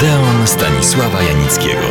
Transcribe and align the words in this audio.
Odeon 0.00 0.46
Stanisława 0.46 1.22
Janickiego. 1.22 1.86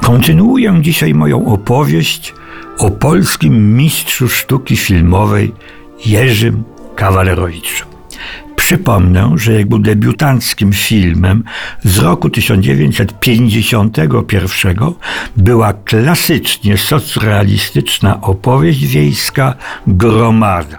Kontynuuję 0.00 0.78
dzisiaj 0.80 1.14
moją 1.14 1.46
opowieść 1.46 2.34
o 2.78 2.90
polskim 2.90 3.76
mistrzu 3.76 4.28
sztuki 4.28 4.76
filmowej 4.76 5.52
Jerzym 6.06 6.64
Kawalerowiczu. 6.96 7.84
Przypomnę, 8.56 9.32
że 9.34 9.52
jego 9.52 9.78
debiutanckim 9.78 10.72
filmem 10.72 11.44
z 11.84 11.98
roku 11.98 12.30
1951 12.30 14.76
była 15.36 15.72
klasycznie 15.72 16.78
socrealistyczna 16.78 18.20
opowieść 18.20 18.86
wiejska 18.86 19.54
Gromada. 19.86 20.78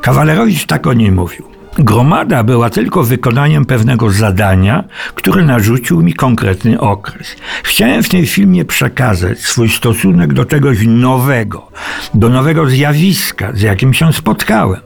Kawalerowicz 0.00 0.66
tak 0.66 0.86
o 0.86 0.92
niej 0.92 1.12
mówił. 1.12 1.55
Gromada 1.78 2.44
była 2.44 2.70
tylko 2.70 3.04
wykonaniem 3.04 3.64
pewnego 3.64 4.10
zadania, 4.10 4.84
które 5.14 5.44
narzucił 5.44 6.02
mi 6.02 6.14
konkretny 6.14 6.80
okres. 6.80 7.36
Chciałem 7.62 8.02
w 8.02 8.08
tym 8.08 8.26
filmie 8.26 8.64
przekazać 8.64 9.38
swój 9.38 9.68
stosunek 9.68 10.32
do 10.32 10.44
czegoś 10.44 10.78
nowego, 10.86 11.70
do 12.14 12.28
nowego 12.28 12.70
zjawiska, 12.70 13.52
z 13.54 13.60
jakim 13.60 13.94
się 13.94 14.12
spotkałem. 14.12 14.80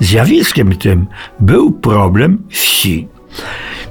Zjawiskiem 0.00 0.76
tym 0.76 1.06
był 1.40 1.72
problem 1.72 2.38
wsi. 2.48 3.08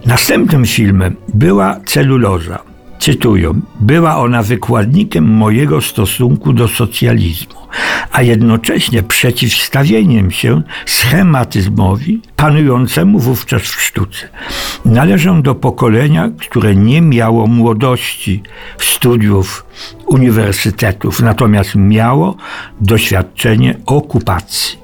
Następnym 0.05 0.65
filmem 0.65 1.15
była 1.33 1.79
celuloza. 1.85 2.72
Cytuję, 3.03 3.53
była 3.79 4.17
ona 4.17 4.43
wykładnikiem 4.43 5.25
mojego 5.25 5.81
stosunku 5.81 6.53
do 6.53 6.67
socjalizmu, 6.67 7.55
a 8.11 8.21
jednocześnie 8.21 9.03
przeciwstawieniem 9.03 10.31
się 10.31 10.61
schematyzmowi 10.85 12.21
panującemu 12.35 13.19
wówczas 13.19 13.61
w 13.61 13.81
sztuce. 13.81 14.29
Należę 14.85 15.41
do 15.41 15.55
pokolenia, 15.55 16.29
które 16.37 16.75
nie 16.75 17.01
miało 17.01 17.47
młodości, 17.47 18.43
studiów, 18.77 19.65
uniwersytetów, 20.05 21.21
natomiast 21.21 21.75
miało 21.75 22.35
doświadczenie 22.81 23.77
okupacji. 23.85 24.79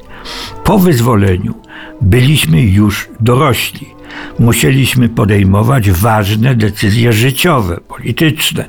Po 0.64 0.80
wyzwoleniu 0.80 1.54
byliśmy 2.02 2.62
już 2.62 3.10
dorośli. 3.20 3.99
Musieliśmy 4.40 5.10
podejmować 5.10 5.92
ważne 5.92 6.56
decyzje 6.56 7.14
życiowe, 7.14 7.80
polityczne. 7.88 8.66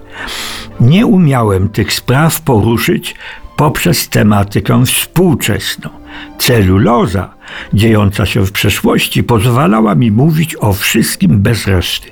Nie 0.80 1.06
umiałem 1.06 1.68
tych 1.68 1.92
spraw 1.92 2.40
poruszyć 2.40 3.14
poprzez 3.56 4.08
tematykę 4.08 4.84
współczesną. 4.86 5.90
Celuloza, 6.38 7.34
dziejąca 7.74 8.26
się 8.26 8.46
w 8.46 8.52
przeszłości, 8.52 9.22
pozwalała 9.22 9.94
mi 9.94 10.10
mówić 10.10 10.56
o 10.60 10.72
wszystkim 10.72 11.40
bez 11.40 11.66
reszty. 11.66 12.10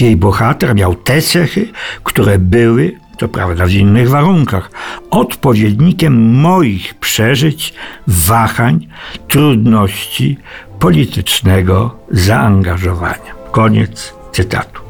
Jej 0.00 0.16
bohater 0.16 0.74
miał 0.74 0.94
te 0.94 1.22
cechy, 1.22 1.68
które 2.04 2.38
były 2.38 3.02
to 3.22 3.28
prawda 3.28 3.66
w 3.66 3.70
innych 3.70 4.08
warunkach, 4.10 4.70
odpowiednikiem 5.10 6.34
moich 6.34 6.94
przeżyć, 6.94 7.74
wahań, 8.06 8.88
trudności, 9.28 10.38
politycznego 10.82 11.94
zaangażowania. 12.10 13.34
Koniec 13.50 14.14
cytatu. 14.32 14.80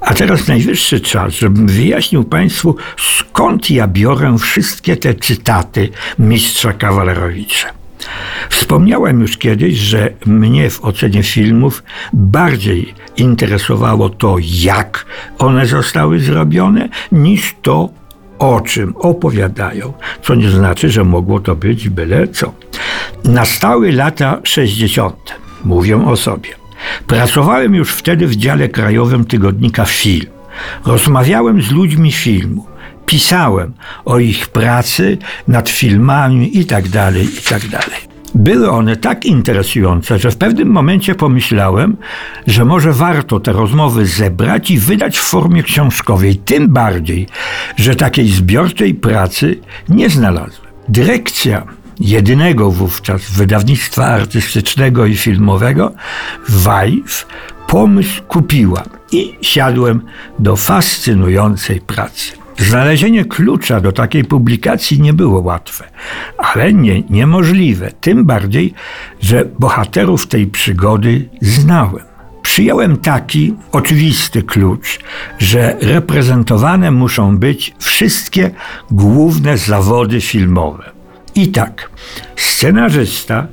A 0.00 0.14
teraz 0.14 0.48
najwyższy 0.48 1.00
czas, 1.00 1.32
żebym 1.32 1.66
wyjaśnił 1.66 2.24
Państwu, 2.24 2.76
skąd 3.18 3.70
ja 3.70 3.88
biorę 3.88 4.36
wszystkie 4.38 4.96
te 4.96 5.14
cytaty 5.14 5.88
mistrza 6.18 6.72
Kawalerowicza. 6.72 7.68
Wspomniałem 8.50 9.20
już 9.20 9.36
kiedyś, 9.36 9.74
że 9.74 10.10
mnie 10.26 10.70
w 10.70 10.84
ocenie 10.84 11.22
filmów 11.22 11.82
bardziej 12.12 12.94
interesowało 13.16 14.08
to, 14.08 14.36
jak 14.40 15.06
one 15.38 15.66
zostały 15.66 16.20
zrobione, 16.20 16.88
niż 17.12 17.56
to, 17.62 17.88
o 18.38 18.60
czym 18.60 18.96
opowiadają, 18.96 19.92
co 20.22 20.34
nie 20.34 20.50
znaczy, 20.50 20.90
że 20.90 21.04
mogło 21.04 21.40
to 21.40 21.56
być 21.56 21.88
byle 21.88 22.28
co. 22.28 22.52
Nastały 23.24 23.92
lata 23.92 24.40
60. 24.44 25.34
Mówię 25.64 26.06
o 26.06 26.16
sobie. 26.16 26.50
Pracowałem 27.06 27.74
już 27.74 27.90
wtedy 27.90 28.26
w 28.26 28.36
dziale 28.36 28.68
krajowym 28.68 29.24
tygodnika 29.24 29.84
Film. 29.84 30.26
Rozmawiałem 30.84 31.62
z 31.62 31.70
ludźmi 31.70 32.12
filmu 32.12 32.66
pisałem 33.08 33.72
o 34.04 34.18
ich 34.18 34.48
pracy 34.48 35.18
nad 35.48 35.68
filmami 35.68 36.58
i 36.58 36.66
tak 36.66 36.88
dalej, 36.88 37.24
i 37.24 37.42
tak. 37.42 37.62
Były 38.34 38.70
one 38.70 38.96
tak 38.96 39.26
interesujące, 39.26 40.18
że 40.18 40.30
w 40.30 40.36
pewnym 40.36 40.68
momencie 40.68 41.14
pomyślałem, 41.14 41.96
że 42.46 42.64
może 42.64 42.92
warto 42.92 43.40
te 43.40 43.52
rozmowy 43.52 44.06
zebrać 44.06 44.70
i 44.70 44.78
wydać 44.78 45.18
w 45.18 45.22
formie 45.22 45.62
książkowej, 45.62 46.36
tym 46.36 46.68
bardziej, 46.68 47.26
że 47.76 47.96
takiej 47.96 48.28
zbiorczej 48.28 48.94
pracy 48.94 49.60
nie 49.88 50.10
znalazłem. 50.10 50.68
Dyrekcja 50.88 51.66
jedynego 52.00 52.70
wówczas 52.70 53.30
wydawnictwa 53.30 54.06
artystycznego 54.06 55.06
i 55.06 55.16
filmowego, 55.16 55.92
Wajw, 56.48 57.26
pomysł 57.66 58.22
kupiła 58.28 58.82
i 59.12 59.34
siadłem 59.42 60.02
do 60.38 60.56
fascynującej 60.56 61.80
pracy. 61.80 62.32
Znalezienie 62.58 63.24
klucza 63.24 63.80
do 63.80 63.92
takiej 63.92 64.24
publikacji 64.24 65.00
nie 65.00 65.12
było 65.12 65.40
łatwe, 65.40 65.84
ale 66.38 66.72
nie 66.72 67.02
niemożliwe, 67.02 67.92
tym 68.00 68.24
bardziej, 68.24 68.74
że 69.20 69.44
bohaterów 69.58 70.26
tej 70.26 70.46
przygody 70.46 71.28
znałem. 71.42 72.04
Przyjąłem 72.42 72.96
taki 72.96 73.54
oczywisty 73.72 74.42
klucz, 74.42 74.98
że 75.38 75.76
reprezentowane 75.80 76.90
muszą 76.90 77.38
być 77.38 77.74
wszystkie 77.78 78.50
główne 78.90 79.58
zawody 79.58 80.20
filmowe. 80.20 80.97
I 81.38 81.48
tak, 81.48 81.90
scenarzysta 82.36 83.46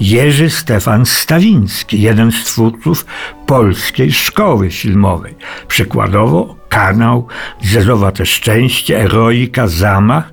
Jerzy 0.00 0.50
Stefan 0.50 1.06
Stawiński, 1.06 2.00
jeden 2.00 2.32
z 2.32 2.44
twórców 2.44 3.06
polskiej 3.46 4.12
szkoły 4.12 4.70
filmowej. 4.70 5.34
Przykładowo 5.68 6.56
kanał, 6.68 7.26
Zezowate 7.62 8.26
Szczęście, 8.26 9.00
Eroika, 9.00 9.66
Zamach. 9.66 10.32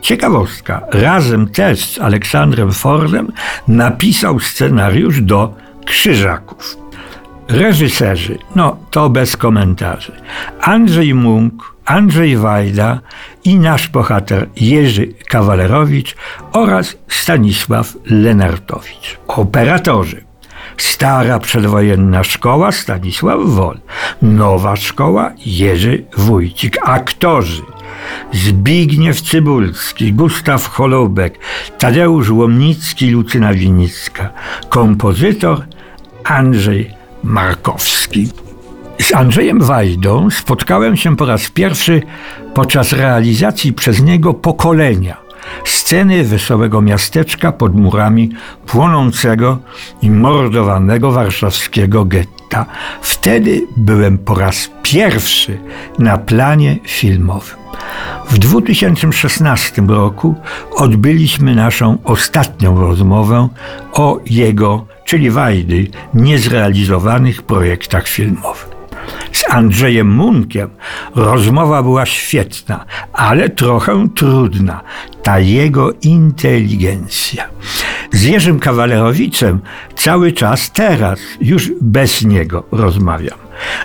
Ciekawostka, 0.00 0.80
razem 0.92 1.48
też 1.48 1.84
z 1.84 1.98
Aleksandrem 1.98 2.72
Fordem 2.72 3.32
napisał 3.68 4.40
scenariusz 4.40 5.20
do 5.20 5.54
Krzyżaków. 5.84 6.76
Reżyserzy, 7.48 8.38
no 8.54 8.76
to 8.90 9.10
bez 9.10 9.36
komentarzy. 9.36 10.12
Andrzej 10.60 11.14
Munk, 11.14 11.73
Andrzej 11.84 12.36
Wajda 12.36 13.00
i 13.44 13.58
nasz 13.58 13.88
bohater 13.88 14.48
Jerzy 14.56 15.06
Kawalerowicz 15.28 16.16
oraz 16.52 16.96
Stanisław 17.08 17.92
Lenartowicz. 18.06 19.18
Operatorzy. 19.28 20.24
Stara 20.76 21.38
przedwojenna 21.38 22.24
szkoła 22.24 22.72
Stanisław 22.72 23.40
Wol. 23.44 23.78
Nowa 24.22 24.76
szkoła 24.76 25.30
Jerzy 25.46 26.04
Wójcik. 26.16 26.78
Aktorzy. 26.82 27.62
Zbigniew 28.32 29.20
Cybulski, 29.20 30.12
Gustaw 30.12 30.66
Holoubek, 30.66 31.38
Tadeusz 31.78 32.30
Łomnicki, 32.30 33.10
Lucyna 33.10 33.54
Winicka. 33.54 34.30
Kompozytor 34.68 35.62
Andrzej 36.24 36.90
Markowski. 37.22 38.43
Z 39.00 39.14
Andrzejem 39.14 39.60
Wajdą 39.60 40.30
spotkałem 40.30 40.96
się 40.96 41.16
po 41.16 41.26
raz 41.26 41.50
pierwszy 41.50 42.02
podczas 42.54 42.92
realizacji 42.92 43.72
przez 43.72 44.02
niego 44.02 44.34
pokolenia 44.34 45.24
sceny 45.64 46.24
wesołego 46.24 46.82
miasteczka 46.82 47.52
pod 47.52 47.74
murami 47.74 48.30
płonącego 48.66 49.58
i 50.02 50.10
mordowanego 50.10 51.12
warszawskiego 51.12 52.04
getta. 52.04 52.66
Wtedy 53.00 53.66
byłem 53.76 54.18
po 54.18 54.34
raz 54.34 54.70
pierwszy 54.82 55.58
na 55.98 56.18
planie 56.18 56.76
filmowym. 56.84 57.56
W 58.28 58.38
2016 58.38 59.82
roku 59.82 60.34
odbyliśmy 60.76 61.54
naszą 61.54 61.98
ostatnią 62.04 62.80
rozmowę 62.80 63.48
o 63.92 64.20
jego, 64.26 64.86
czyli 65.04 65.30
Wajdy, 65.30 65.86
niezrealizowanych 66.14 67.42
projektach 67.42 68.08
filmowych. 68.08 68.73
Z 69.32 69.44
Andrzejem 69.50 70.10
Munkiem 70.10 70.70
rozmowa 71.14 71.82
była 71.82 72.06
świetna, 72.06 72.84
ale 73.12 73.48
trochę 73.48 74.08
trudna. 74.14 74.80
Ta 75.22 75.38
jego 75.38 75.92
inteligencja. 76.02 77.44
Z 78.14 78.22
Jerzym 78.22 78.60
Kawalerowiczem 78.60 79.60
cały 79.96 80.32
czas 80.32 80.72
teraz, 80.72 81.20
już 81.40 81.70
bez 81.80 82.24
niego 82.24 82.64
rozmawiam. 82.72 83.38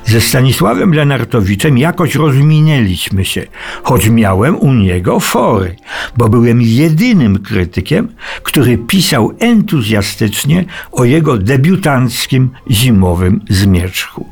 Ze 0.06 0.22
Stanisławem 0.22 0.94
Lenartowiczem 0.94 1.78
jakoś 1.78 2.16
rozminęliśmy 2.16 3.26
się, 3.26 3.48
choć 3.84 4.10
miałem 4.10 4.60
u 4.60 4.74
niego 4.74 5.20
fory, 5.20 5.76
bo 6.18 6.30
byłem 6.30 6.62
jedynym 6.62 7.40
krytykiem, 7.40 8.08
który 8.44 8.78
pisał 8.78 9.34
entuzjastycznie 9.40 10.66
o 10.92 11.04
jego 11.04 11.38
debiutanckim 11.38 12.50
zimowym 12.72 13.42
zmierzchu. 13.50 14.26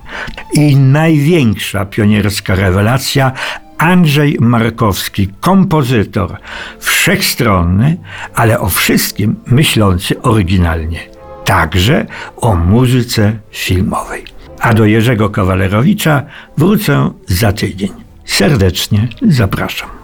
I 0.53 0.75
największa 0.75 1.85
pionierska 1.85 2.55
rewelacja 2.55 3.31
Andrzej 3.77 4.37
Markowski, 4.39 5.27
kompozytor, 5.39 6.37
wszechstronny, 6.79 7.97
ale 8.35 8.59
o 8.59 8.69
wszystkim 8.69 9.35
myślący 9.45 10.21
oryginalnie, 10.21 10.99
także 11.45 12.05
o 12.37 12.55
muzyce 12.55 13.39
filmowej. 13.51 14.23
A 14.59 14.73
do 14.73 14.85
Jerzego 14.85 15.29
Kawalerowicza 15.29 16.23
wrócę 16.57 17.11
za 17.27 17.53
tydzień. 17.53 17.89
Serdecznie 18.25 19.07
zapraszam. 19.27 19.96